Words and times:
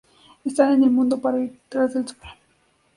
Estás 0.45 0.73
en 0.73 0.83
el 0.83 0.89
mundo 0.89 1.19
para 1.21 1.39
ir 1.39 1.51
detrás 1.51 1.93
del 1.93 2.07
sol. 2.07 2.17